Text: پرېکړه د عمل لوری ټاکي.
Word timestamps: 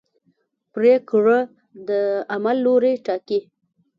پرېکړه 0.73 1.39
د 1.87 1.89
عمل 2.33 2.57
لوری 2.65 2.93
ټاکي. 3.05 3.39